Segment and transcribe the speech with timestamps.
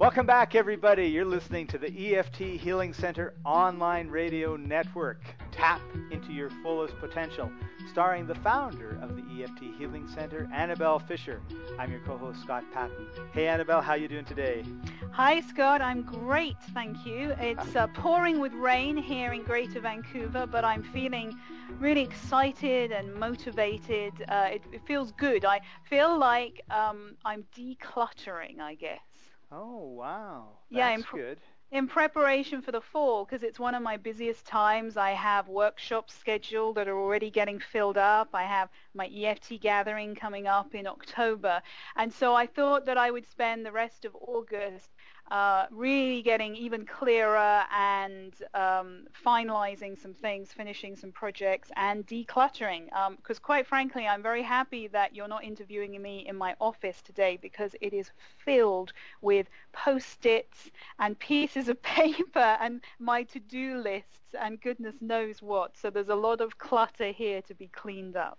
[0.00, 1.06] Welcome back, everybody.
[1.06, 5.22] You're listening to the EFT Healing Center online radio network.
[5.52, 7.48] Tap into your fullest potential,
[7.88, 11.40] starring the founder of the EFT Healing Center, Annabelle Fisher.
[11.78, 13.06] I'm your co-host Scott Patton.
[13.32, 14.64] Hey, Annabelle, how you doing today?
[15.12, 15.80] Hi, Scott.
[15.80, 17.32] I'm great, thank you.
[17.38, 21.38] It's uh, pouring with rain here in Greater Vancouver, but I'm feeling
[21.78, 24.12] really excited and motivated.
[24.26, 25.44] Uh, it, it, feels good.
[25.44, 29.13] I feel like um, I'm decluttering, I guess.
[29.54, 31.40] Oh wow, that's yeah, in good.
[31.70, 36.14] In preparation for the fall, because it's one of my busiest times, I have workshops
[36.14, 38.30] scheduled that are already getting filled up.
[38.34, 41.62] I have my EFT gathering coming up in October,
[41.96, 44.94] and so I thought that I would spend the rest of August
[45.30, 52.86] uh, really getting even clearer and um, finalizing some things, finishing some projects, and decluttering.
[53.16, 57.00] Because um, quite frankly, I'm very happy that you're not interviewing me in my office
[57.02, 58.10] today because it is
[58.44, 65.76] filled with post-its and pieces of paper and my to-do lists and goodness knows what.
[65.76, 68.38] So there's a lot of clutter here to be cleaned up.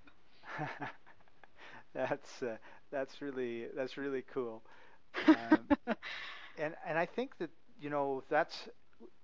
[1.94, 2.58] that's uh,
[2.92, 4.64] that's really that's really cool.
[5.28, 5.70] Um,
[6.58, 8.70] and and I think that you know that's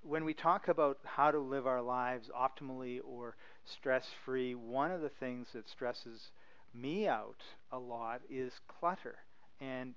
[0.04, 4.56] when we talk about how to live our lives optimally or stress free.
[4.56, 6.32] One of the things that stresses
[6.74, 9.18] me out a lot is clutter,
[9.60, 9.94] and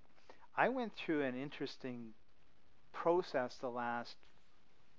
[0.56, 2.10] I went through an interesting
[2.92, 4.16] process the last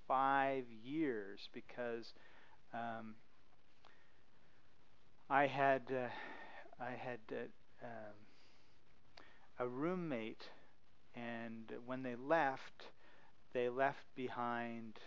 [0.08, 2.14] five years because
[2.74, 3.16] um,
[5.30, 6.08] I had uh,
[6.84, 8.16] I had uh, um,
[9.60, 10.50] a roommate
[11.16, 12.88] and when they left,
[13.54, 15.00] they left behind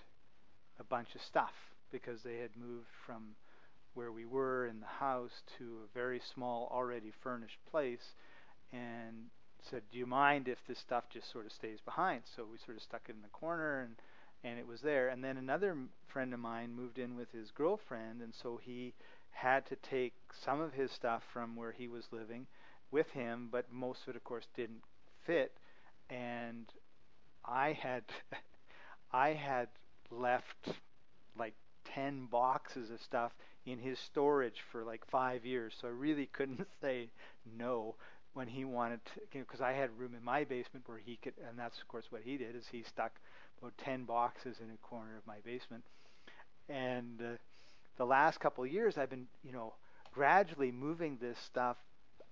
[0.80, 1.52] a bunch of stuff
[1.90, 3.34] because they had moved from
[3.94, 8.14] where we were in the house to a very small, already furnished place,
[8.72, 12.58] and said, "Do you mind if this stuff just sort of stays behind?" So we
[12.58, 13.96] sort of stuck it in the corner, and
[14.44, 15.08] and it was there.
[15.08, 18.94] And then another friend of mine moved in with his girlfriend, and so he
[19.30, 22.46] had to take some of his stuff from where he was living
[22.90, 24.82] with him, but most of it, of course, didn't
[25.24, 25.58] fit
[26.10, 26.66] and
[27.44, 28.04] I had
[29.12, 29.68] I had
[30.10, 30.68] left
[31.38, 31.54] like
[31.84, 33.32] 10 boxes of stuff
[33.66, 37.10] in his storage for like 5 years so I really couldn't say
[37.58, 37.96] no
[38.34, 41.58] when he wanted to because I had room in my basement where he could and
[41.58, 43.12] that's of course what he did is he stuck
[43.60, 45.84] about 10 boxes in a corner of my basement.
[46.68, 47.36] And uh,
[47.96, 49.74] the last couple of years I've been you know
[50.12, 51.76] gradually moving this stuff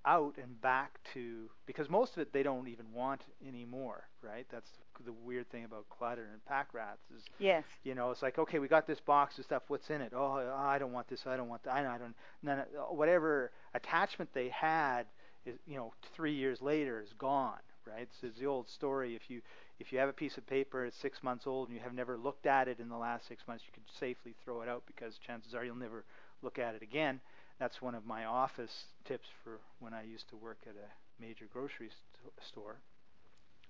[0.07, 4.47] out and back to because most of it they don't even want anymore, right?
[4.51, 4.71] That's
[5.05, 8.59] the weird thing about clutter and pack rats is yes, you know, it's like okay,
[8.59, 9.65] we got this box of stuff.
[9.69, 10.13] What's in it?
[10.15, 11.27] Oh, I don't want this.
[11.27, 11.75] I don't want that.
[11.75, 12.15] I don't.
[12.43, 15.07] None, uh, whatever attachment they had
[15.45, 18.09] is you know three years later is gone, right?
[18.21, 19.17] So it's the old story.
[19.17, 19.43] If you
[19.81, 22.17] if you have a piece of paper it's six months old and you have never
[22.17, 25.19] looked at it in the last six months, you could safely throw it out because
[25.19, 26.05] chances are you'll never
[26.43, 27.21] look at it again
[27.59, 31.47] that's one of my office tips for when I used to work at a major
[31.53, 32.77] grocery st- store.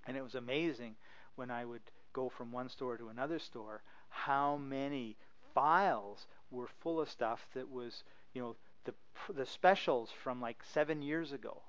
[0.07, 0.97] And it was amazing
[1.37, 1.83] when I would
[2.13, 5.17] go from one store to another store how many
[5.55, 8.95] files were full of stuff that was, you know, the
[9.35, 11.63] the specials from like 7 years ago.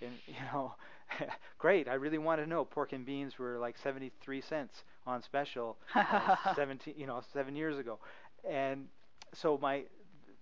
[0.00, 0.74] And you know,
[1.58, 1.88] great.
[1.88, 6.36] I really want to know pork and beans were like 73 cents on special uh,
[6.54, 7.98] 17, you know, 7 years ago.
[8.48, 8.86] And
[9.32, 9.84] so my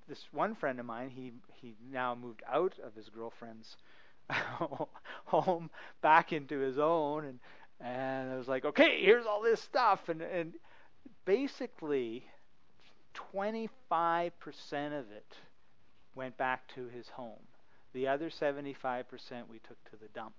[0.09, 3.77] this one friend of mine, he he now moved out of his girlfriend's
[5.27, 5.71] home
[6.01, 7.39] back into his own, and
[7.81, 10.55] and I was like, okay, here's all this stuff, and and
[11.25, 12.25] basically,
[13.35, 14.31] 25%
[14.87, 15.37] of it
[16.15, 17.47] went back to his home.
[17.93, 18.75] The other 75%
[19.51, 20.35] we took to the dump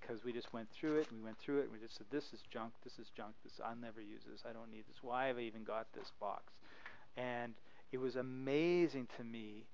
[0.00, 2.06] because we just went through it and we went through it and we just said
[2.10, 5.02] this is junk this is junk this I'll never use this I don't need this
[5.02, 6.52] why have I even got this box
[7.16, 7.54] and
[7.94, 9.66] it was amazing to me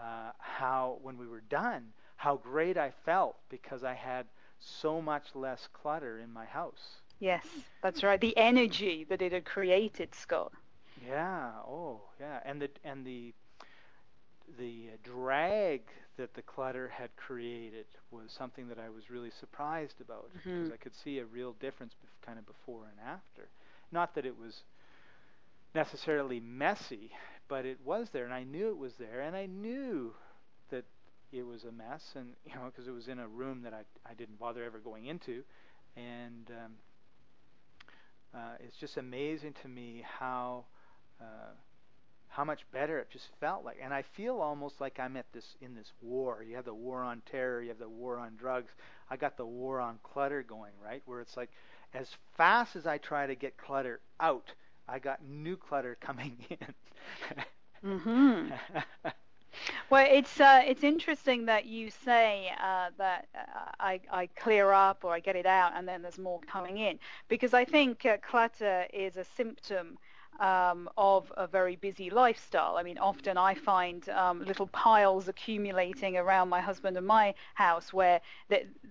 [0.00, 1.84] uh, how, when we were done,
[2.16, 4.26] how great I felt because I had
[4.58, 6.96] so much less clutter in my house.
[7.20, 7.46] Yes,
[7.80, 8.20] that's right.
[8.20, 10.52] The energy that it had created, Scott.
[11.06, 11.50] Yeah.
[11.68, 12.40] Oh, yeah.
[12.44, 13.32] And the and the
[14.58, 15.82] the drag
[16.16, 20.64] that the clutter had created was something that I was really surprised about mm-hmm.
[20.64, 23.48] because I could see a real difference, bef- kind of before and after.
[23.92, 24.62] Not that it was
[25.74, 27.12] necessarily messy,
[27.48, 30.14] but it was there, and I knew it was there, and I knew
[30.70, 30.84] that
[31.32, 33.82] it was a mess, and you know, because it was in a room that I
[34.08, 35.42] I didn't bother ever going into,
[35.96, 36.72] and um,
[38.34, 40.64] uh, it's just amazing to me how
[41.20, 41.54] uh,
[42.28, 43.78] how much better it just felt like.
[43.82, 46.44] And I feel almost like I'm at this in this war.
[46.46, 48.70] You have the war on terror, you have the war on drugs.
[49.10, 51.02] I got the war on clutter going, right?
[51.06, 51.50] Where it's like
[51.94, 54.52] as fast as I try to get clutter out,
[54.88, 56.74] I got new clutter coming in.
[57.82, 58.52] mhm.
[59.90, 65.04] Well, it's uh, it's interesting that you say uh, that uh, I, I clear up
[65.04, 66.98] or I get it out, and then there's more coming in,
[67.28, 69.98] because I think uh, clutter is a symptom
[70.40, 72.76] um, of a very busy lifestyle.
[72.76, 77.92] I mean, often I find um, little piles accumulating around my husband and my house
[77.92, 78.20] where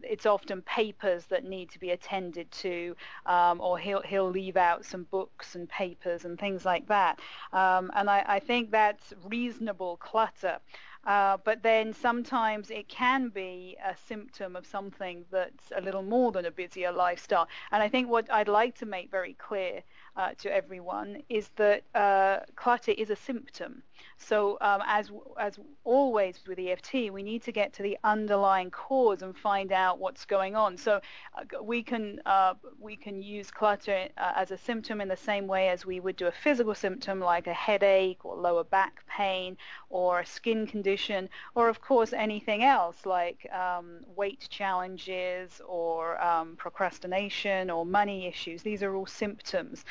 [0.03, 2.95] it's often papers that need to be attended to,
[3.25, 7.19] um, or he'll he'll leave out some books and papers and things like that.
[7.53, 10.59] Um, and I, I think that's reasonable clutter.
[11.05, 16.33] Uh, but then sometimes it can be a symptom of something that's a little more
[16.33, 17.47] than a busier lifestyle.
[17.71, 19.83] And I think what I'd like to make very clear
[20.17, 23.83] uh, to everyone is that uh, clutter is a symptom.
[24.17, 29.21] So um, as as always with EFT, we need to get to the underlying cause
[29.21, 30.77] and find out what's going on.
[30.77, 30.99] So
[31.37, 35.47] uh, we can uh, we can use clutter uh, as a symptom in the same
[35.47, 39.57] way as we would do a physical symptom like a headache or lower back pain
[39.89, 46.55] or a skin condition, or of course anything else like um, weight challenges or um,
[46.57, 48.61] procrastination or money issues.
[48.63, 49.85] These are all symptoms.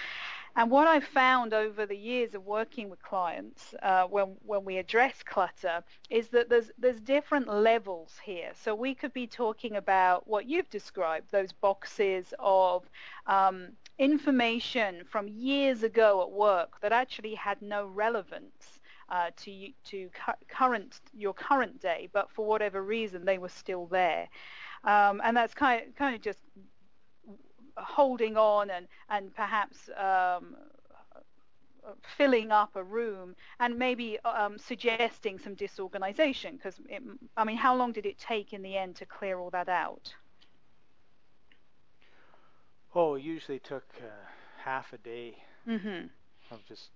[0.59, 4.79] And what I've found over the years of working with clients uh, when, when we
[4.79, 8.53] address clutter is that there's, there's different levels here.
[8.55, 12.85] So we could be talking about what you've described, those boxes of
[13.27, 13.69] um,
[13.99, 18.81] information from years ago at work that actually had no relevance.
[19.09, 23.87] Uh, to to cu- current your current day, but for whatever reason they were still
[23.87, 24.27] there,
[24.83, 26.41] um, and that's kind of, kind of just
[27.77, 30.57] holding on and and perhaps um,
[32.17, 36.81] filling up a room and maybe um, suggesting some disorganization because
[37.37, 40.15] I mean how long did it take in the end to clear all that out?
[42.95, 44.09] Oh, it usually took uh,
[44.65, 45.37] half a day
[45.69, 46.07] mm-hmm.
[46.51, 46.89] of just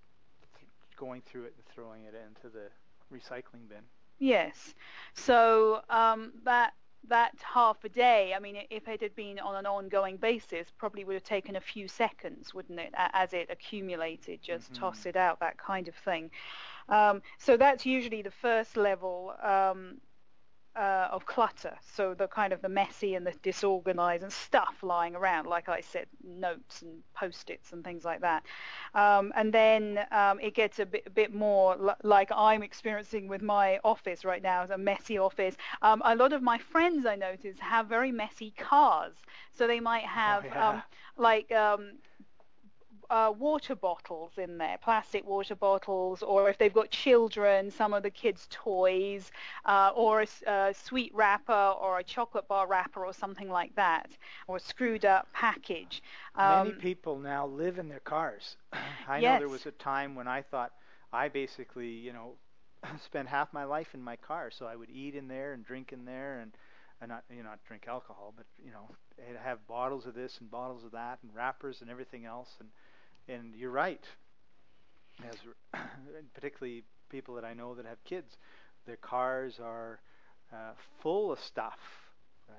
[0.97, 2.69] going through it and throwing it into the
[3.15, 3.83] recycling bin.
[4.17, 4.73] Yes.
[5.13, 6.73] So um, that
[7.07, 11.03] that half a day, I mean, if it had been on an ongoing basis, probably
[11.03, 14.81] would have taken a few seconds, wouldn't it, as it accumulated, just mm-hmm.
[14.81, 16.29] toss it out, that kind of thing.
[16.89, 19.33] Um, so that's usually the first level.
[19.41, 19.97] Um,
[20.75, 21.75] uh, of clutter.
[21.93, 25.81] So the kind of the messy and the disorganized and stuff lying around, like I
[25.81, 28.43] said, notes and post-its and things like that.
[28.95, 33.27] Um, and then um, it gets a bit, a bit more l- like I'm experiencing
[33.27, 35.55] with my office right now, a messy office.
[35.81, 39.13] Um, a lot of my friends, I notice, have very messy cars.
[39.53, 40.69] So they might oh, have oh, yeah.
[40.69, 40.83] Um,
[41.17, 41.91] like um,
[43.11, 48.03] uh, water bottles in there, plastic water bottles, or if they've got children, some of
[48.03, 49.31] the kids' toys,
[49.65, 54.17] uh, or a, a, sweet wrapper, or a chocolate bar wrapper, or something like that,
[54.47, 56.01] or a screwed up package.
[56.35, 58.55] Um, Many people now live in their cars.
[59.07, 59.33] I yes.
[59.33, 60.71] know there was a time when I thought
[61.11, 62.35] I basically, you know,
[63.03, 65.91] spent half my life in my car, so I would eat in there and drink
[65.91, 66.53] in there and
[67.01, 68.87] and not you know not drink alcohol, but you know
[69.43, 72.69] have bottles of this and bottles of that and wrappers and everything else and
[73.31, 74.03] and you're right.
[75.27, 75.35] As
[76.33, 78.37] particularly people that I know that have kids,
[78.85, 79.99] their cars are
[80.51, 81.79] uh, full of stuff,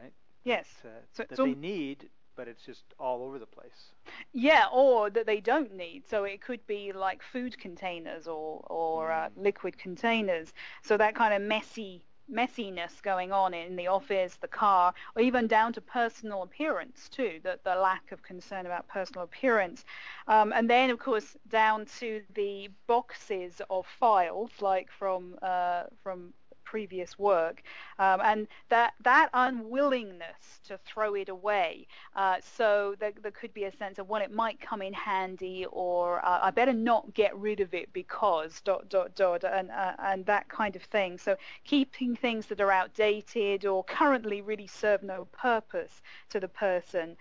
[0.01, 0.13] right?
[0.45, 0.67] Yes.
[0.83, 3.93] That, uh, so, that so they need, but it's just all over the place.
[4.33, 6.09] Yeah, or that they don't need.
[6.09, 9.27] So it could be like food containers or or uh, mm.
[9.27, 10.53] uh, liquid containers.
[10.83, 15.47] So that kind of messy messiness going on in the office, the car, or even
[15.47, 19.85] down to personal appearance too, the, the lack of concern about personal appearance.
[20.27, 26.33] Um, and then, of course, down to the boxes of files, like from uh, from
[26.73, 27.63] previous work,
[27.99, 31.87] um, and that that unwillingness to throw it away.
[32.17, 35.67] Uh, so there, there, could be a sense of well, it might come in handy,
[35.71, 39.93] or uh, I better not get rid of it because dot dot dot, and uh,
[39.99, 41.19] and that kind of thing.
[41.19, 46.01] So keeping things that are outdated or currently really serve no purpose
[46.31, 47.19] to the person.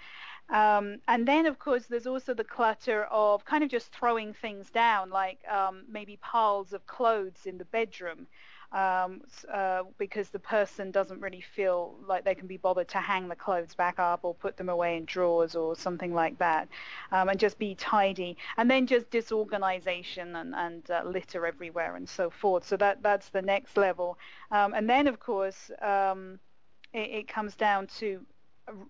[0.49, 4.69] Um, and then, of course, there's also the clutter of kind of just throwing things
[4.69, 8.27] down, like um, maybe piles of clothes in the bedroom
[8.71, 13.27] um, uh, because the person doesn't really feel like they can be bothered to hang
[13.27, 16.67] the clothes back up or put them away in drawers or something like that,
[17.11, 18.37] um, and just be tidy.
[18.57, 22.65] And then just disorganization and, and uh, litter everywhere and so forth.
[22.65, 24.17] So that that's the next level.
[24.51, 26.39] Um, and then, of course, um,
[26.93, 28.25] it, it comes down to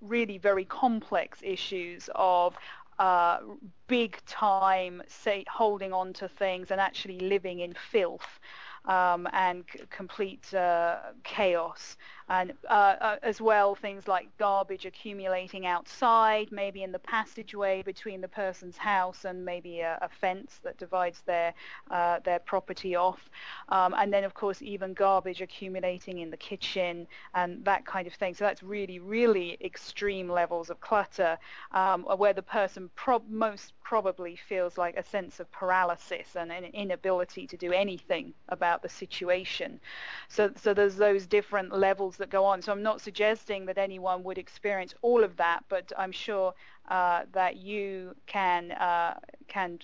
[0.02, 2.56] really very complex issues of
[3.00, 3.40] uh,
[3.88, 8.40] big time say, holding on to things and actually living in filth
[8.86, 11.98] um, and c- complete uh, chaos
[12.32, 18.22] and uh, uh, as well things like garbage accumulating outside, maybe in the passageway between
[18.22, 21.54] the person's house and maybe a, a fence that divides their
[21.92, 23.30] uh, their property off,
[23.68, 28.14] um, and then of course even garbage accumulating in the kitchen and that kind of
[28.14, 28.34] thing.
[28.34, 31.38] So that's really really extreme levels of clutter
[31.74, 36.64] um, where the person prob- most probably feels like a sense of paralysis and an
[36.64, 39.82] inability to do anything about the situation.
[40.30, 42.62] So so there's those different levels that go on.
[42.62, 46.54] So I'm not suggesting that anyone would experience all of that, but I'm sure
[46.90, 49.80] uh, that you can uh, can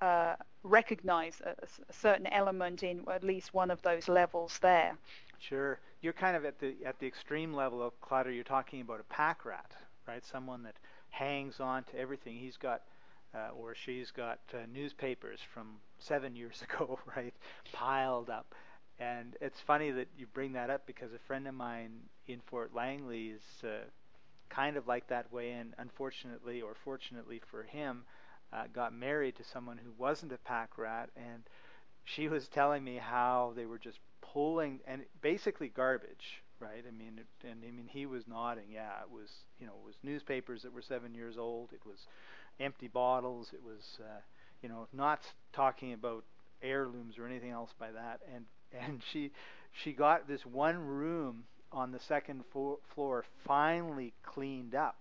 [0.00, 4.96] uh, recognize a, a, certain element in at least one of those levels there.
[5.40, 8.30] Sure, you're kind of at the at the extreme level of clutter.
[8.30, 9.72] You're talking about a pack rat,
[10.06, 10.24] right?
[10.24, 10.76] Someone that
[11.10, 12.36] hangs on to everything.
[12.36, 12.82] He's got
[13.34, 17.34] uh, or she's got uh, newspapers from seven years ago, right,
[17.72, 18.54] piled up.
[19.00, 22.74] And it's funny that you bring that up because a friend of mine in Fort
[22.74, 23.84] Langley is uh,
[24.50, 28.04] kind of like that way, and unfortunately or fortunately for him,
[28.52, 31.44] uh, got married to someone who wasn't a pack rat, and
[32.04, 36.84] she was telling me how they were just pulling and basically garbage, right?
[36.86, 38.70] I mean, it, and I mean he was nodding.
[38.72, 41.72] Yeah, it was you know it was newspapers that were seven years old.
[41.72, 42.06] It was
[42.60, 43.52] empty bottles.
[43.54, 44.20] It was uh,
[44.62, 46.24] you know not talking about
[46.62, 49.30] heirlooms or anything else by that, and and she
[49.72, 54.96] she got this one room on the second floor finally cleaned up.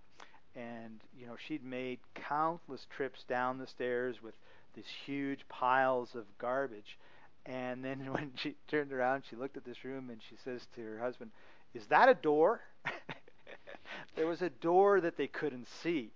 [0.55, 4.35] And you know she'd made countless trips down the stairs with
[4.75, 6.97] these huge piles of garbage.
[7.45, 10.81] And then when she turned around she looked at this room and she says to
[10.81, 11.31] her husband
[11.73, 12.61] is that a door?
[14.15, 16.11] There was a door that they couldn't see.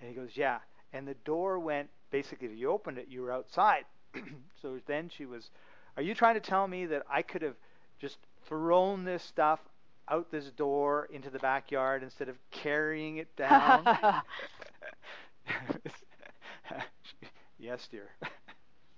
[0.00, 0.60] And he goes yeah.
[0.92, 3.84] And the door went basically if you opened it you were outside.
[4.60, 5.50] So then she was
[5.96, 7.56] are you trying to tell me that I could have
[8.00, 9.60] just thrown this stuff
[10.08, 13.84] out this door into the backyard instead of carrying it down?
[17.58, 18.08] yes, dear.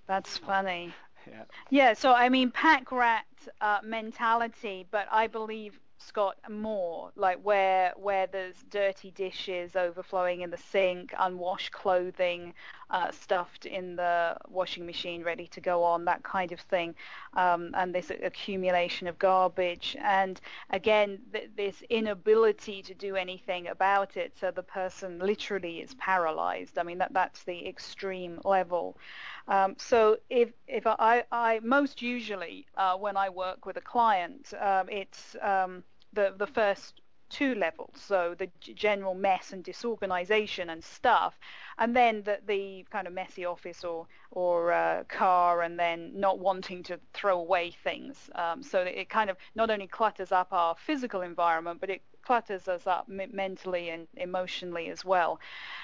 [0.06, 0.94] That's funny.
[1.26, 1.44] Yeah.
[1.70, 1.92] Yeah.
[1.94, 3.24] So I mean, pack rat
[3.60, 10.50] uh, mentality, but I believe Scott more like where where there's dirty dishes overflowing in
[10.50, 12.54] the sink, unwashed clothing
[12.90, 16.94] uh, stuffed in the washing machine, ready to go on, that kind of thing,
[17.34, 24.16] um, and this accumulation of garbage, and again th- this inability to do anything about
[24.16, 26.78] it, so the person literally is paralyzed.
[26.78, 28.96] I mean that that's the extreme level.
[29.48, 34.52] Um, so if if I, I most usually uh, when I work with a client,
[34.60, 35.82] um, it's um,
[36.14, 41.38] the the first two levels, so the general mess and disorganization and stuff,
[41.78, 46.38] and then the, the kind of messy office or or uh, car, and then not
[46.38, 48.30] wanting to throw away things.
[48.34, 52.68] Um, so it kind of not only clutters up our physical environment, but it clutters
[52.68, 55.38] us up mentally and emotionally as well.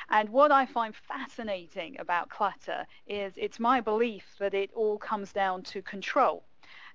[0.09, 5.33] And what I find fascinating about clutter is it's my belief that it all comes
[5.33, 6.45] down to control.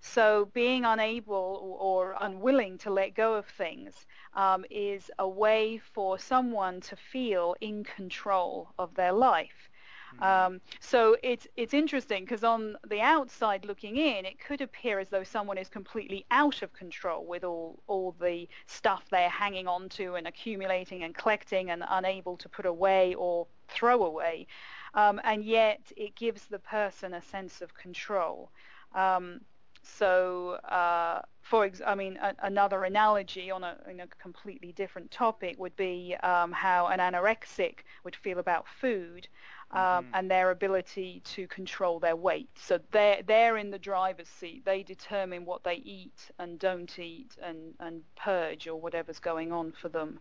[0.08, 6.20] So being unable or unwilling to let go of things um, is a way for
[6.20, 9.70] someone to feel in control of their life.
[10.18, 10.24] Hmm.
[10.24, 15.10] Um, so it's it's interesting because on the outside looking in, it could appear as
[15.10, 19.90] though someone is completely out of control with all all the stuff they're hanging on
[19.90, 24.46] to and accumulating and collecting and unable to put away or throw away,
[24.94, 28.52] um, and yet it gives the person a sense of control.
[28.94, 29.42] Um,
[29.86, 35.60] so, uh, for ex- I mean, a- another analogy on a, a, completely different topic
[35.60, 39.28] would be um, how an anorexic would feel about food
[39.72, 40.10] um, mm-hmm.
[40.16, 42.50] and their ability to control their weight.
[42.56, 44.66] So they're they're in the driver's seat.
[44.66, 49.72] They determine what they eat and don't eat and and purge or whatever's going on
[49.72, 50.20] for them.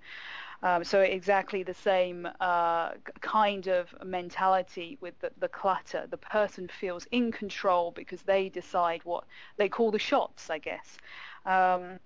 [0.63, 6.07] Um, so exactly the same uh, kind of mentality with the, the, clutter.
[6.09, 9.25] The person feels in control because they decide what
[9.57, 10.97] they call the shots, I guess.
[11.45, 11.99] Um,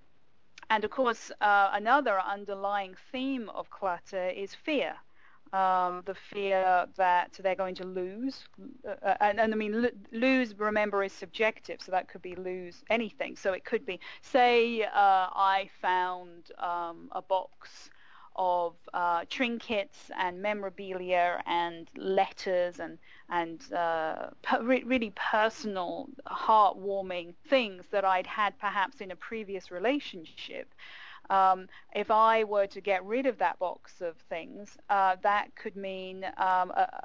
[0.69, 4.95] and of course, uh, another underlying theme of clutter is fear.
[5.51, 8.43] Um, the fear that they're going to lose,
[8.87, 10.53] uh, and, and, I mean lo- lose.
[10.59, 13.35] Remember, is subjective, so that could be lose anything.
[13.35, 17.89] So it could be, say, uh, I found um, a box
[18.39, 22.97] of uh, trinkets and memorabilia and letters and
[23.29, 30.73] and uh, per- really personal, heartwarming things that I'd had perhaps in a previous relationship.
[31.29, 35.75] Um, if I were to get rid of that box of things, uh, that could
[35.75, 37.03] mean um, a,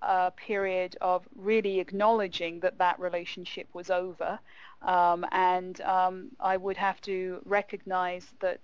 [0.00, 4.38] a, period of really acknowledging that that relationship was over,
[4.82, 8.60] um, and um, I would have to recognize that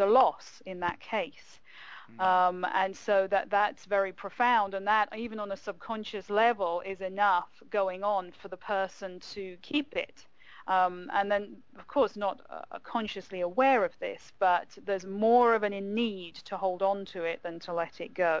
[0.00, 1.60] the loss in that case.
[2.10, 2.20] Mm.
[2.30, 7.00] Um, and so that that's very profound, and that even on a subconscious level is
[7.00, 10.26] enough going on for the person to keep it.
[10.66, 11.44] Um, and then,
[11.78, 16.34] of course, not uh, consciously aware of this, but there's more of an in need
[16.48, 18.36] to hold on to it than to let it go.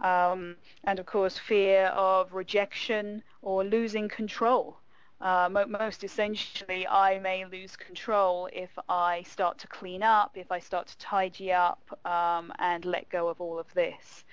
[0.00, 4.78] Um, and of course, fear of rejection or losing control.
[5.20, 10.60] Uh, most essentially, I may lose control if I start to clean up, if I
[10.60, 14.24] start to tidy up um, and let go of all of this.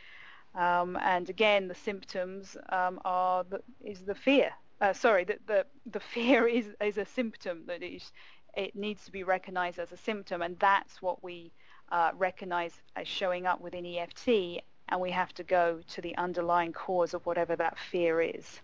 [0.54, 5.65] Um, and again, the symptoms um, are the, is the fear uh, sorry, the, the,
[5.86, 8.12] the fear is, is a symptom that is,
[8.56, 11.51] it needs to be recognized as a symptom, and that's what we
[11.92, 16.74] uh, recognize as showing up within EFT, and we have to go to the underlying
[16.74, 18.60] cause of whatever that fear is.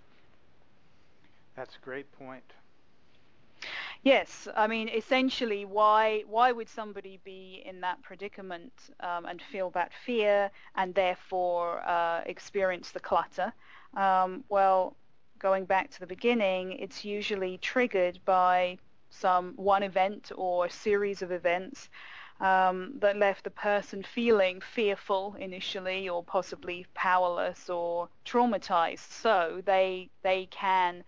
[1.55, 2.53] That's a great point.
[4.03, 9.69] Yes, I mean, essentially, why why would somebody be in that predicament um, and feel
[9.71, 13.53] that fear and therefore uh, experience the clutter?
[13.95, 14.95] Um, well,
[15.37, 18.79] going back to the beginning, it's usually triggered by
[19.11, 21.89] some one event or a series of events
[22.39, 29.11] um, that left the person feeling fearful initially or possibly powerless or traumatized.
[29.11, 31.03] So they they can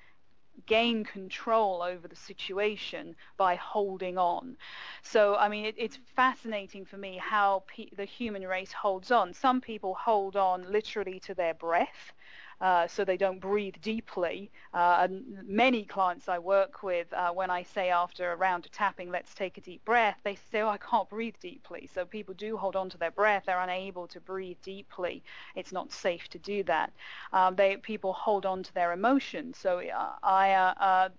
[0.66, 4.58] gain control over the situation by holding on.
[5.02, 9.34] So, I mean, it, it's fascinating for me how pe- the human race holds on.
[9.34, 12.14] Some people hold on literally to their breath.
[12.62, 14.52] Uh, so they don't breathe deeply.
[14.74, 15.08] Uh,
[15.46, 19.34] many clients I work with, uh, when I say after a round of tapping, let's
[19.34, 21.90] take a deep breath, they say, oh, I can't breathe deeply.
[21.94, 23.44] So people do hold on to their breath.
[23.46, 25.24] They're unable to breathe deeply.
[25.56, 26.94] It's not safe to do that.
[27.32, 29.58] Um, they people hold on to their emotions.
[29.58, 31.10] So uh, I uh,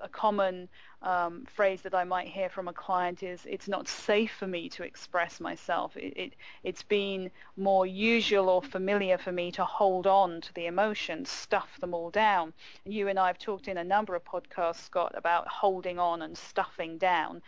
[0.00, 0.68] a common
[1.02, 4.68] um, phrase that I might hear from a client is, "It's not safe for me
[4.70, 5.96] to express myself.
[5.96, 10.66] It, it, it's been more usual or familiar for me to hold on to the
[10.66, 12.52] emotions, stuff them all down."
[12.84, 16.22] And you and I have talked in a number of podcasts, Scott, about holding on
[16.22, 17.42] and stuffing down.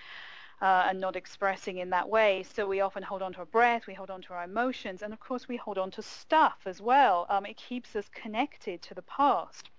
[0.60, 2.42] Uh, and not expressing in that way.
[2.42, 5.12] So we often hold on to our breath, we hold on to our emotions, and
[5.12, 7.26] of course we hold on to stuff as well.
[7.28, 9.70] Um, it keeps us connected to the past.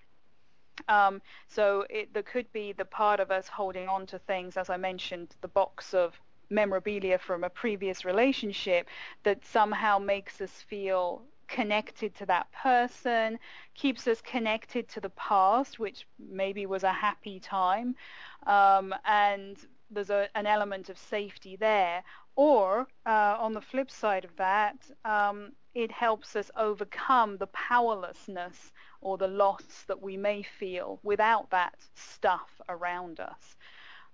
[0.88, 4.70] Um, so it, there could be the part of us holding on to things, as
[4.70, 8.88] I mentioned, the box of memorabilia from a previous relationship
[9.24, 13.40] that somehow makes us feel connected to that person,
[13.74, 17.96] keeps us connected to the past, which maybe was a happy time,
[18.46, 19.58] um, and
[19.92, 22.04] there's a, an element of safety there.
[22.36, 28.72] Or uh, on the flip side of that, um, it helps us overcome the powerlessness
[29.02, 33.56] or the loss that we may feel without that stuff around us.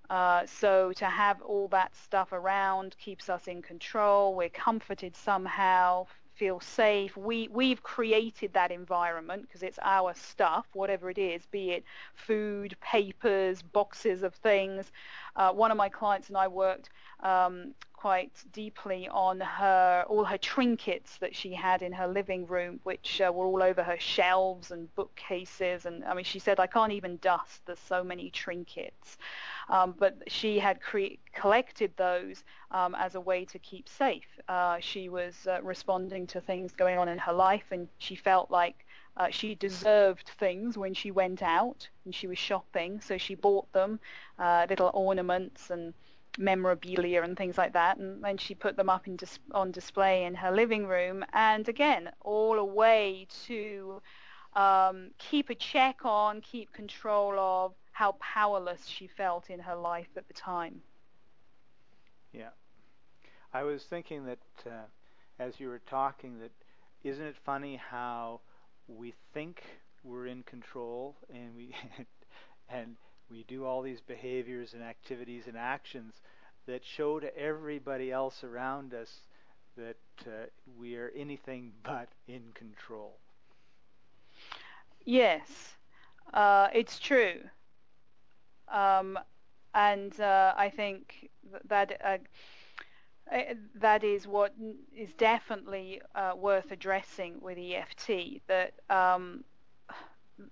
[0.09, 4.35] Uh, so to have all that stuff around keeps us in control.
[4.35, 7.17] We're comforted somehow, feel safe.
[7.17, 12.75] We we've created that environment because it's our stuff, whatever it is, be it food,
[12.81, 14.91] papers, boxes of things.
[15.35, 16.89] Uh, one of my clients and I worked
[17.21, 17.73] um,
[18.05, 23.19] quite deeply on her all her trinkets that she had in her living room, which
[23.19, 25.87] uh, were all over her shelves and bookcases.
[25.87, 27.65] And I mean, she said, "I can't even dust.
[27.65, 29.17] There's so many trinkets."
[29.69, 34.29] Um, but she had cre- collected those um, as a way to keep safe.
[34.47, 38.51] Uh, she was uh, responding to things going on in her life, and she felt
[38.51, 38.85] like
[39.17, 43.71] uh, she deserved things when she went out and she was shopping, so she bought
[43.73, 43.99] them,
[44.37, 45.95] uh, little ornaments and
[46.37, 50.35] memorabilia and things like that, and then she put them up dis- on display in
[50.35, 51.23] her living room.
[51.33, 54.01] And again, all a way to
[54.55, 60.09] um, keep a check on, keep control of how powerless she felt in her life
[60.17, 60.81] at the time.
[62.33, 62.49] Yeah,
[63.53, 64.85] I was thinking that uh,
[65.39, 66.51] as you were talking, that
[67.03, 68.41] isn't it funny how
[68.87, 69.63] we think
[70.03, 71.75] we're in control and we
[72.69, 72.95] and
[73.29, 76.21] we do all these behaviors and activities and actions
[76.67, 79.21] that show to everybody else around us
[79.77, 80.45] that uh,
[80.77, 83.17] we are anything but in control.
[85.05, 85.75] Yes,
[86.33, 87.41] uh, it's true.
[88.67, 89.19] Um,
[89.73, 91.29] and uh, I think
[91.67, 92.17] that uh,
[93.75, 94.53] that is what
[94.95, 98.41] is definitely uh, worth addressing with EFT.
[98.47, 99.43] That um,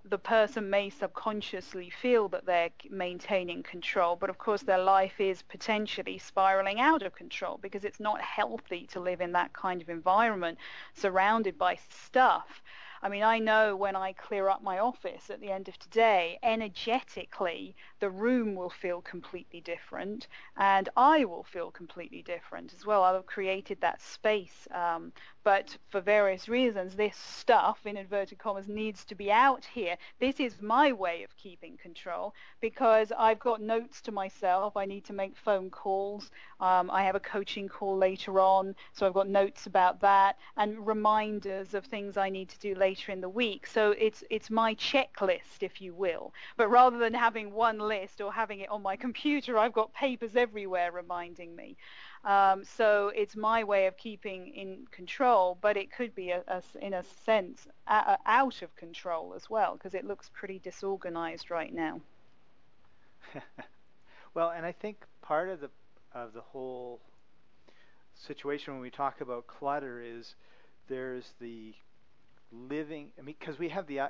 [0.05, 5.41] the person may subconsciously feel that they're maintaining control, but of course their life is
[5.41, 9.89] potentially spiraling out of control because it's not healthy to live in that kind of
[9.89, 10.57] environment
[10.93, 12.61] surrounded by stuff.
[13.01, 16.39] I mean, I know when I clear up my office at the end of today,
[16.41, 23.05] energetically, the room will feel completely different and I will feel completely different as well.
[23.05, 24.67] Have created that space.
[24.71, 25.13] Um,
[25.45, 29.97] but for various reasons, this stuff, in inverted commas, needs to be out here.
[30.19, 34.77] This is my way of keeping control because I've got notes to myself.
[34.77, 36.31] I need to make phone calls.
[36.59, 40.87] Um, I have a coaching call later on, so I've got notes about that and
[40.87, 43.67] reminders of things I need to do later in the week.
[43.67, 46.33] So it's it's my checklist, if you will.
[46.55, 50.35] But rather than having one list or having it on my computer, I've got papers
[50.35, 51.75] everywhere reminding me.
[52.25, 56.61] Um, so it's my way of keeping in control, but it could be, a, a,
[56.81, 61.73] in a sense, a, out of control as well, because it looks pretty disorganized right
[61.73, 61.99] now.
[64.33, 65.69] well, and I think part of the
[66.13, 66.99] of the whole
[68.13, 70.35] situation when we talk about clutter is
[70.87, 71.73] there's the
[72.51, 73.09] living.
[73.17, 74.09] I mean, because we have the uh,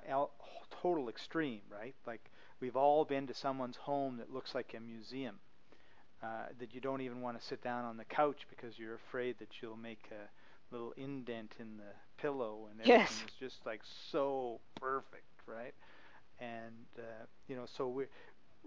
[0.82, 1.96] total extreme, right?
[2.06, 2.30] Like
[2.64, 5.36] we've all been to someone's home that looks like a museum
[6.24, 9.38] uh, that you don't even want to sit down on the couch because you're afraid
[9.38, 13.22] that you'll make a little indent in the pillow and everything yes.
[13.28, 15.74] is just like so perfect, right?
[16.40, 18.06] And uh, you know, so we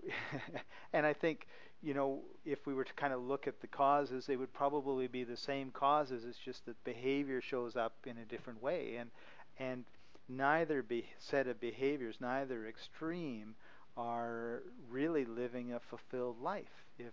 [0.93, 1.47] and I think
[1.83, 5.07] you know if we were to kind of look at the causes, they would probably
[5.07, 6.27] be the same causes.
[6.27, 9.09] It's just that behavior shows up in a different way, and
[9.59, 9.87] and
[10.29, 13.55] neither be, set of behaviors, neither extreme,
[13.97, 16.85] are really living a fulfilled life.
[16.99, 17.13] If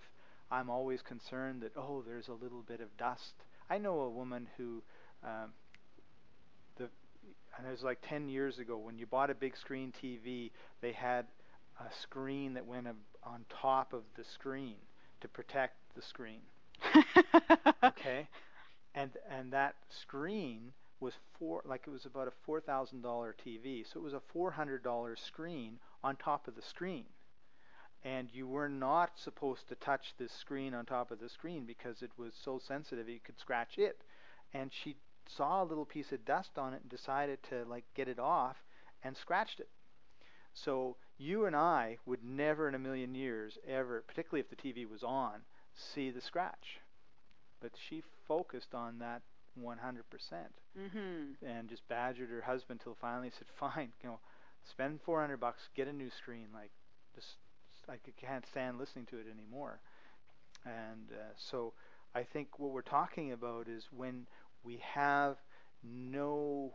[0.51, 3.33] I'm always concerned that oh, there's a little bit of dust.
[3.69, 4.83] I know a woman who,
[5.23, 5.53] um,
[6.77, 6.89] the,
[7.57, 10.91] and it was like 10 years ago when you bought a big screen TV, they
[10.91, 11.25] had
[11.79, 12.87] a screen that went
[13.23, 14.75] on top of the screen
[15.21, 16.41] to protect the screen.
[17.83, 18.27] okay,
[18.95, 23.85] and and that screen was four like it was about a four thousand dollar TV,
[23.85, 27.05] so it was a four hundred dollar screen on top of the screen.
[28.03, 32.01] And you were not supposed to touch this screen on top of the screen because
[32.01, 34.01] it was so sensitive you could scratch it.
[34.53, 38.07] And she saw a little piece of dust on it and decided to like get
[38.07, 38.57] it off
[39.03, 39.69] and scratched it.
[40.53, 44.89] So you and I would never in a million years ever particularly if the TV
[44.89, 45.41] was on
[45.73, 46.79] see the scratch.
[47.61, 49.21] But she focused on that
[49.59, 49.77] 100%
[50.77, 51.45] mm-hmm.
[51.45, 54.19] and just badgered her husband till finally said fine you know
[54.69, 56.71] spend 400 bucks get a new screen like
[57.15, 57.35] just
[57.89, 59.79] I can't stand listening to it anymore.
[60.65, 61.73] And uh, so
[62.15, 64.25] I think what we're talking about is when
[64.63, 65.37] we have
[65.83, 66.73] no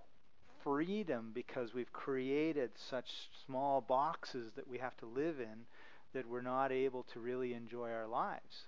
[0.62, 5.64] freedom because we've created such small boxes that we have to live in
[6.12, 8.66] that we're not able to really enjoy our lives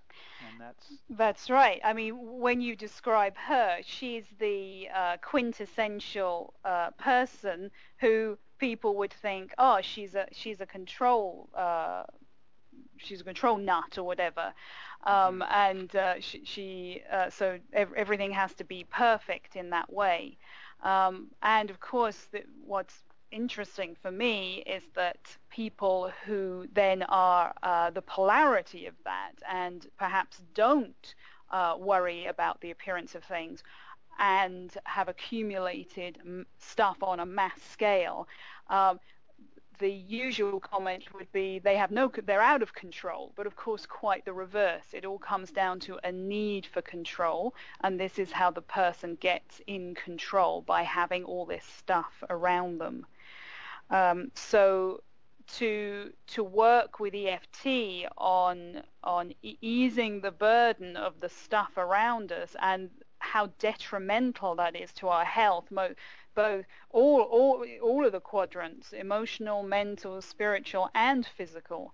[0.49, 6.91] and that's that's right i mean when you describe her she's the uh, quintessential uh,
[6.99, 12.03] person who people would think oh she's a she's a control uh,
[13.03, 14.53] she's a control nut or whatever.
[15.05, 15.43] Um, mm-hmm.
[15.53, 20.37] and uh, she, she uh, so ev- everything has to be perfect in that way.
[20.83, 27.53] Um, and of course, the, what's interesting for me is that people who then are
[27.63, 31.15] uh, the polarity of that and perhaps don't
[31.51, 33.63] uh, worry about the appearance of things
[34.19, 38.29] and have accumulated m- stuff on a mass scale
[38.69, 38.99] um,
[39.81, 43.87] the usual comment would be they have no, they're out of control, but of course
[43.87, 44.85] quite the reverse.
[44.93, 49.17] It all comes down to a need for control, and this is how the person
[49.21, 53.07] gets in control by having all this stuff around them.
[53.91, 55.03] Um, so
[55.59, 62.55] to to work with EFT on on easing the burden of the stuff around us
[62.61, 65.67] and how detrimental that is to our health
[66.35, 71.93] both all all all of the quadrants emotional mental spiritual and physical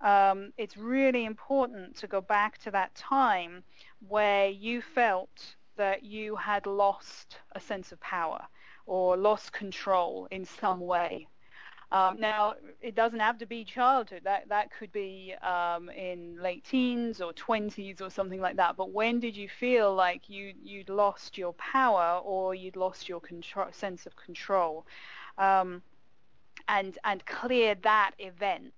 [0.00, 3.62] um, it's really important to go back to that time
[4.08, 8.46] where you felt that you had lost a sense of power
[8.86, 11.26] or lost control in some way
[11.92, 14.22] um, now, it doesn't have to be childhood.
[14.24, 18.76] That that could be um, in late teens or 20s or something like that.
[18.76, 23.20] But when did you feel like you you'd lost your power or you'd lost your
[23.20, 24.86] control, sense of control?
[25.38, 25.82] Um,
[26.68, 28.74] and and clear that event.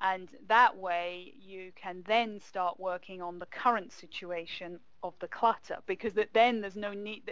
[0.00, 5.78] And that way you can then start working on the current situation of the clutter
[5.86, 7.30] because that then there's no need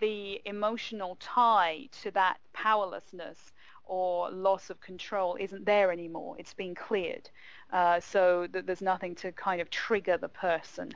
[0.00, 3.52] the emotional tie to that powerlessness
[3.90, 6.36] or loss of control isn't there anymore.
[6.38, 7.28] It's been cleared.
[7.72, 10.92] Uh, so there's nothing to kind of trigger the person.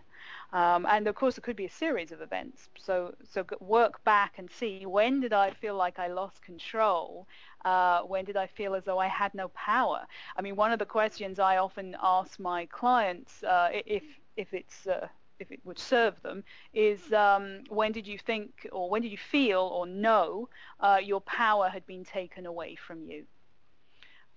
[0.53, 2.69] Um, and of course, it could be a series of events.
[2.79, 7.27] So, so work back and see when did I feel like I lost control?
[7.65, 10.07] Uh, when did I feel as though I had no power?
[10.37, 14.05] I mean, one of the questions I often ask my clients, uh, if
[14.37, 18.89] if it's uh, if it would serve them, is um, when did you think or
[18.91, 20.49] when did you feel or know
[20.81, 23.25] uh, your power had been taken away from you?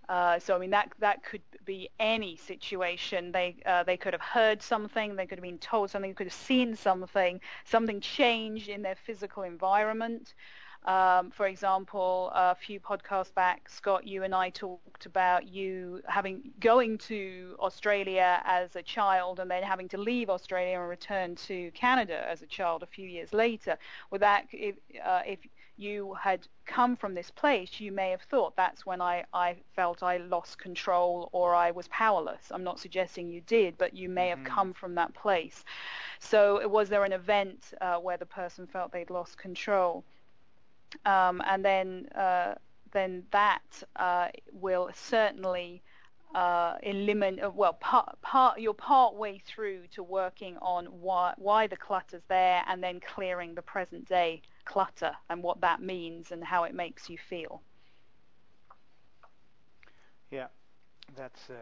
[0.10, 3.32] Uh, so I mean that that could be any situation.
[3.32, 6.28] They uh, they could have heard something, they could have been told something, they could
[6.28, 10.34] have seen something, something changed in their physical environment.
[10.88, 16.52] Um, for example, a few podcasts back, Scott, you and I talked about you having
[16.62, 21.72] going to Australia as a child and then having to leave Australia and return to
[21.72, 23.78] Canada as a child a few years later.
[24.12, 25.40] With that, if, uh, if
[25.76, 30.04] you had come from this place, you may have thought that's when I, I felt
[30.04, 32.50] I lost control or I was powerless.
[32.50, 34.46] I'm not suggesting you did, but you may mm-hmm.
[34.46, 35.66] have come from that place.
[36.20, 40.06] So was there an event uh, where the person felt they'd lost control?
[41.06, 42.56] Um, and then uh,
[42.92, 45.82] then that uh, will certainly
[46.36, 47.44] uh, eliminate.
[47.44, 52.24] Uh, well, part, part you're part way through to working on why why the clutter's
[52.28, 56.74] there, and then clearing the present day clutter and what that means and how it
[56.74, 57.62] makes you feel.
[60.32, 60.48] Yeah,
[61.16, 61.50] that's.
[61.50, 61.54] Uh,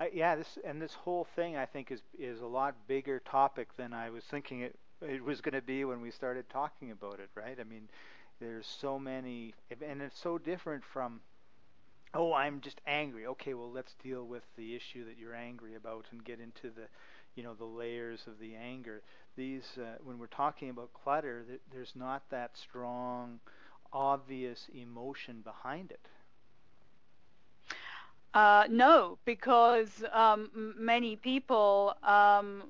[0.00, 3.76] I, yeah, this and this whole thing I think is is a lot bigger topic
[3.76, 7.20] than I was thinking it it was going to be when we started talking about
[7.20, 7.58] it, right?
[7.60, 7.88] I mean,
[8.42, 11.20] there's so many, and it's so different from
[12.14, 13.26] oh, I'm just angry.
[13.26, 16.86] Okay, well, let's deal with the issue that you're angry about and get into the,
[17.34, 19.02] you know, the layers of the anger.
[19.36, 23.40] These, uh, when we're talking about clutter, th- there's not that strong,
[23.94, 26.06] obvious emotion behind it.
[28.34, 32.64] Uh, no, because um, many people um,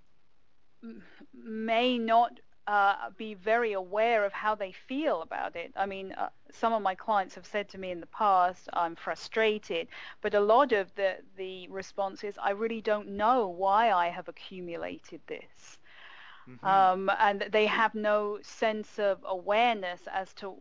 [1.35, 5.73] may not uh, be very aware of how they feel about it.
[5.77, 8.95] I mean, uh, some of my clients have said to me in the past, I'm
[8.95, 9.89] frustrated,
[10.21, 14.29] but a lot of the, the response is, I really don't know why I have
[14.29, 15.79] accumulated this.
[16.49, 16.67] Mm-hmm.
[16.67, 20.55] Um, and they have no sense of awareness as to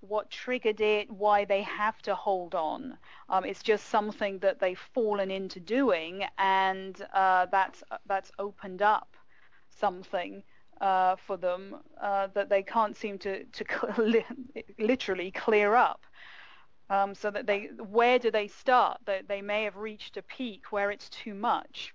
[0.00, 2.96] what triggered it, why they have to hold on.
[3.28, 9.16] Um, it's just something that they've fallen into doing, and uh, that's that's opened up
[9.68, 10.42] something
[10.80, 14.24] uh, for them uh, that they can't seem to, to
[14.78, 16.04] literally clear up.
[16.88, 18.98] Um, so that they, where do they start?
[19.06, 21.92] They, they may have reached a peak where it's too much.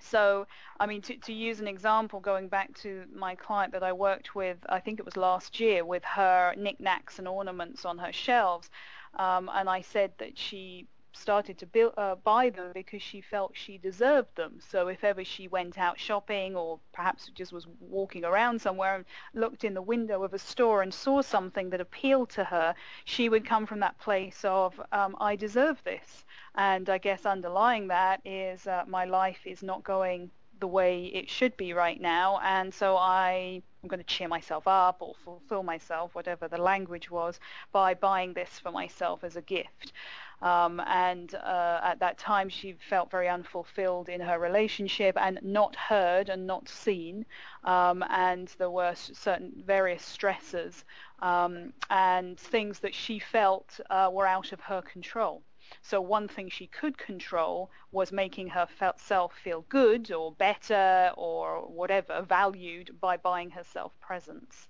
[0.00, 0.46] So,
[0.80, 4.34] I mean, to, to use an example, going back to my client that I worked
[4.34, 8.70] with, I think it was last year, with her knickknacks and ornaments on her shelves,
[9.18, 10.86] um, and I said that she
[11.18, 14.58] started to build, uh, buy them because she felt she deserved them.
[14.60, 19.04] So if ever she went out shopping or perhaps just was walking around somewhere and
[19.34, 23.28] looked in the window of a store and saw something that appealed to her, she
[23.28, 26.24] would come from that place of, um, I deserve this.
[26.54, 31.30] And I guess underlying that is uh, my life is not going the way it
[31.30, 35.62] should be right now, and so I am going to cheer myself up or fulfill
[35.62, 37.38] myself, whatever the language was,
[37.72, 39.92] by buying this for myself as a gift.
[40.40, 45.74] Um, and uh, at that time, she felt very unfulfilled in her relationship and not
[45.74, 47.26] heard and not seen.
[47.64, 50.84] Um, and there were certain various stresses
[51.20, 55.42] um, and things that she felt uh, were out of her control.
[55.82, 62.22] So one thing she could control was making herself feel good or better or whatever,
[62.22, 64.68] valued by buying herself presents.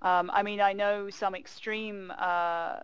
[0.00, 2.76] Um, I mean, I know some extreme uh,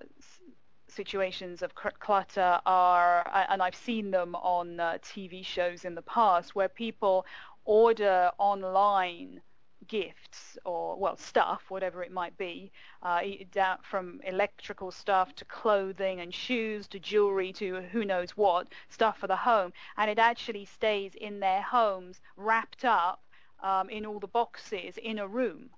[0.95, 6.55] situations of clutter are, and I've seen them on uh, TV shows in the past,
[6.55, 7.27] where people
[7.65, 9.41] order online
[9.87, 12.71] gifts or well stuff whatever it might be
[13.03, 13.21] uh,
[13.83, 19.27] from electrical stuff to clothing and shoes to jewelry to who knows what stuff for
[19.27, 19.73] the home.
[19.97, 23.23] And it actually stays in their homes wrapped up
[23.63, 25.71] um, in all the boxes in a room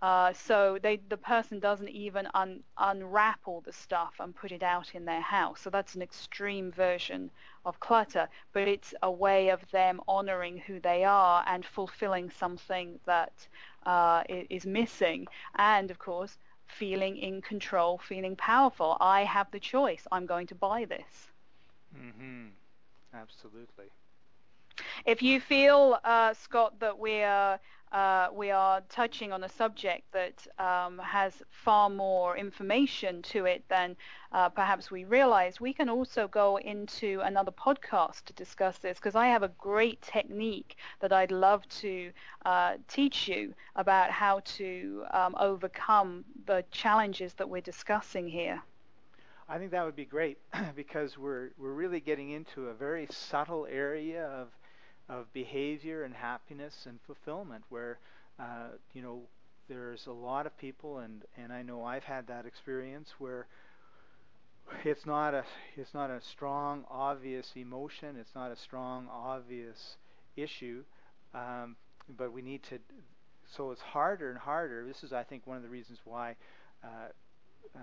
[0.00, 4.62] uh, so they, the person doesn't even un, unwrap all the stuff and put it
[4.62, 5.60] out in their house.
[5.60, 7.30] So that's an extreme version
[7.64, 13.00] of clutter, but it's a way of them honoring who they are and fulfilling something
[13.06, 13.48] that
[13.86, 15.26] uh, is missing.
[15.56, 18.96] And of course, feeling in control, feeling powerful.
[19.00, 20.06] I have the choice.
[20.12, 21.32] I'm going to buy this.
[21.96, 22.48] Mm-hmm.
[23.14, 23.86] Absolutely.
[25.06, 27.58] If you feel, uh, Scott, that we're
[27.92, 33.64] uh, we are touching on a subject that um, has far more information to it
[33.68, 33.96] than
[34.32, 39.14] uh, perhaps we realize, we can also go into another podcast to discuss this because
[39.14, 42.10] I have a great technique that I'd love to
[42.44, 48.62] uh, teach you about how to um, overcome the challenges that we're discussing here.
[49.48, 50.38] I think that would be great
[50.76, 54.48] because we're we're really getting into a very subtle area of
[55.08, 57.98] of behavior and happiness and fulfillment where
[58.38, 59.22] uh, you know
[59.68, 63.46] there's a lot of people and and I know I've had that experience where
[64.84, 65.44] it's not a
[65.76, 69.96] it's not a strong obvious emotion it's not a strong obvious
[70.36, 70.82] issue
[71.34, 71.76] um,
[72.16, 72.78] but we need to
[73.56, 74.86] so it's harder and harder.
[74.86, 76.36] This is I think one of the reasons why
[76.84, 77.08] uh,
[77.76, 77.80] uh,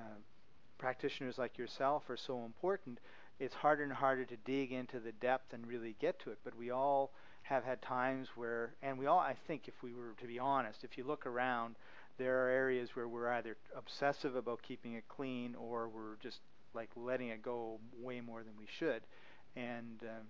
[0.77, 2.99] practitioners like yourself are so important
[3.39, 6.39] it's harder and harder to dig into the depth and really get to it.
[6.43, 7.11] But we all
[7.43, 10.83] have had times where, and we all, I think, if we were to be honest,
[10.83, 11.75] if you look around,
[12.17, 16.39] there are areas where we're either obsessive about keeping it clean or we're just
[16.73, 19.01] like letting it go way more than we should.
[19.55, 20.27] And um,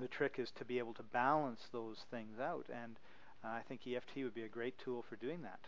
[0.00, 2.66] the trick is to be able to balance those things out.
[2.70, 2.98] And
[3.44, 5.60] uh, I think EFT would be a great tool for doing that.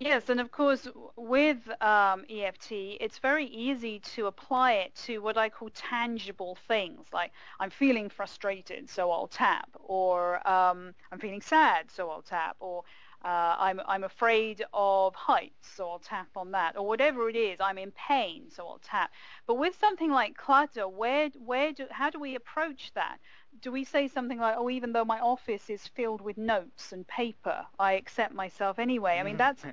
[0.00, 5.36] Yes, and of course, with um, EFT, it's very easy to apply it to what
[5.36, 11.40] I call tangible things, like I'm feeling frustrated, so I'll tap, or um, I'm feeling
[11.40, 12.84] sad, so I'll tap, or
[13.24, 17.58] uh, I'm, I'm afraid of heights, so I'll tap on that, or whatever it is.
[17.60, 19.10] I'm in pain, so I'll tap.
[19.48, 23.18] But with something like clutter, where, where do, how do we approach that?
[23.60, 27.06] Do we say something like, "Oh, even though my office is filled with notes and
[27.06, 29.18] paper, I accept myself anyway"?
[29.18, 29.64] I mean, that's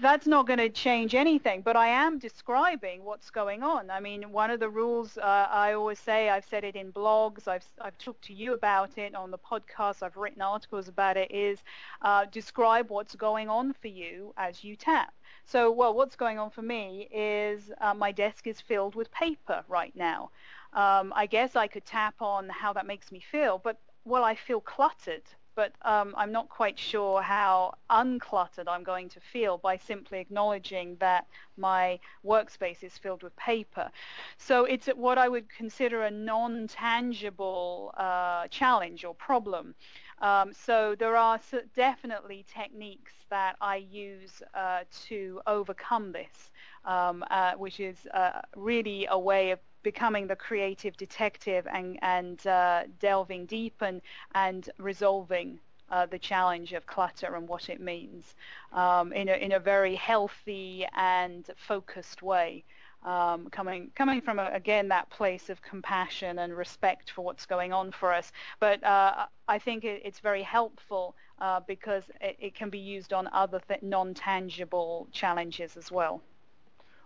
[0.00, 1.62] that's not going to change anything.
[1.62, 3.90] But I am describing what's going on.
[3.90, 7.46] I mean, one of the rules uh, I always say, I've said it in blogs,
[7.48, 11.30] I've I've talked to you about it on the podcast, I've written articles about it.
[11.30, 11.62] Is
[12.02, 15.14] uh, describe what's going on for you as you tap.
[15.46, 19.62] So, well, what's going on for me is uh, my desk is filled with paper
[19.68, 20.30] right now.
[20.74, 24.34] Um, I guess I could tap on how that makes me feel, but well, I
[24.34, 25.22] feel cluttered,
[25.54, 30.96] but um, I'm not quite sure how uncluttered I'm going to feel by simply acknowledging
[30.98, 33.90] that my workspace is filled with paper.
[34.36, 39.74] So it's what I would consider a non-tangible uh, challenge or problem.
[40.20, 41.40] Um, so there are
[41.74, 46.50] definitely techniques that I use uh, to overcome this,
[46.84, 52.46] um, uh, which is uh, really a way of becoming the creative detective and, and
[52.46, 54.00] uh, delving deep and,
[54.34, 58.34] and resolving uh, the challenge of clutter and what it means
[58.72, 62.64] um, in, a, in a very healthy and focused way.
[63.04, 67.70] Um, coming coming from a, again that place of compassion and respect for what's going
[67.70, 68.32] on for us.
[68.60, 73.12] But uh, I think it, it's very helpful uh, because it, it, can be used
[73.12, 76.22] on other th- non-tangible challenges as well.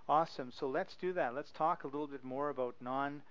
[0.08, 0.50] Awesome.
[0.50, 1.34] So let's do that.
[1.34, 3.22] Let's talk a little bit more about non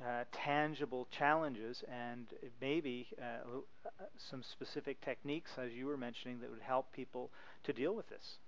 [0.00, 2.26] uh, tangible challenges and
[2.60, 7.30] maybe uh, uh, some specific techniques, as you were mentioning, that would help people
[7.64, 8.38] to deal with this.